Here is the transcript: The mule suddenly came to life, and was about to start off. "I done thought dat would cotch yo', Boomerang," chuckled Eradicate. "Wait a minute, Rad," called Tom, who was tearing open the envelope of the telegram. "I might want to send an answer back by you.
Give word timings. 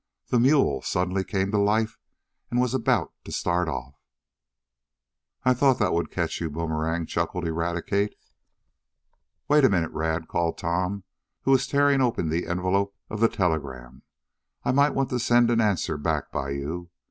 The 0.29 0.39
mule 0.39 0.81
suddenly 0.81 1.23
came 1.23 1.51
to 1.51 1.59
life, 1.59 1.99
and 2.49 2.59
was 2.59 2.73
about 2.73 3.13
to 3.23 3.31
start 3.31 3.67
off. 3.69 4.01
"I 5.43 5.49
done 5.51 5.57
thought 5.59 5.77
dat 5.77 5.93
would 5.93 6.09
cotch 6.09 6.41
yo', 6.41 6.49
Boomerang," 6.49 7.05
chuckled 7.05 7.45
Eradicate. 7.45 8.15
"Wait 9.47 9.63
a 9.63 9.69
minute, 9.69 9.91
Rad," 9.91 10.27
called 10.27 10.57
Tom, 10.57 11.03
who 11.43 11.51
was 11.51 11.67
tearing 11.67 12.01
open 12.01 12.29
the 12.29 12.47
envelope 12.47 12.95
of 13.11 13.19
the 13.19 13.29
telegram. 13.29 14.01
"I 14.65 14.71
might 14.71 14.95
want 14.95 15.11
to 15.11 15.19
send 15.19 15.51
an 15.51 15.61
answer 15.61 15.97
back 15.99 16.31
by 16.31 16.49
you. 16.49 16.89